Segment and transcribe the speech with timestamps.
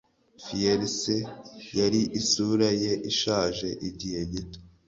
[0.43, 1.15] Fierce
[1.79, 4.59] yari isura ye ishaje igihe gito